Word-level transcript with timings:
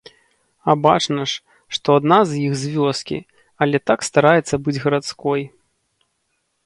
А 0.71 0.75
бачна 0.85 1.25
ж, 1.31 1.59
што 1.77 1.97
адна 2.01 2.17
з 2.29 2.41
іх 2.45 2.53
з 2.61 2.71
вёскі, 2.77 3.19
але 3.67 3.77
так 3.91 3.99
стараецца 4.09 4.55
быць 4.65 4.77
гарадской. 4.87 5.41